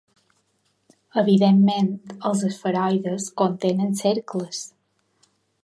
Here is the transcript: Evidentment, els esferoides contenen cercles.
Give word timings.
Evidentment, 1.21 1.91
els 2.31 2.41
esferoides 2.49 3.29
contenen 3.43 3.95
cercles. 4.03 4.67